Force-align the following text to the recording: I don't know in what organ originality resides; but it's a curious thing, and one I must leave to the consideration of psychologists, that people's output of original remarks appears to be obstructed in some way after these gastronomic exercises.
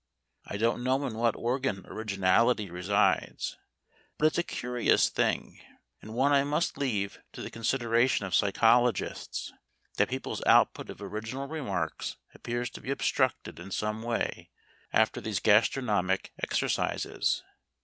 I 0.47 0.57
don't 0.57 0.83
know 0.83 1.05
in 1.05 1.13
what 1.15 1.35
organ 1.35 1.85
originality 1.85 2.71
resides; 2.71 3.59
but 4.17 4.25
it's 4.25 4.39
a 4.39 4.41
curious 4.41 5.09
thing, 5.09 5.59
and 6.01 6.15
one 6.15 6.31
I 6.31 6.43
must 6.43 6.75
leave 6.75 7.19
to 7.33 7.41
the 7.43 7.51
consideration 7.51 8.25
of 8.25 8.33
psychologists, 8.33 9.53
that 9.97 10.09
people's 10.09 10.41
output 10.47 10.89
of 10.89 11.03
original 11.03 11.47
remarks 11.47 12.17
appears 12.33 12.71
to 12.71 12.81
be 12.81 12.89
obstructed 12.89 13.59
in 13.59 13.69
some 13.69 14.01
way 14.01 14.49
after 14.91 15.21
these 15.21 15.39
gastronomic 15.39 16.33
exercises. 16.41 17.43